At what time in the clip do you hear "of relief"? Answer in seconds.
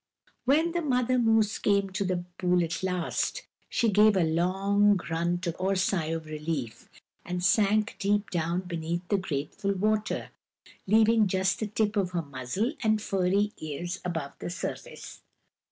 6.07-6.89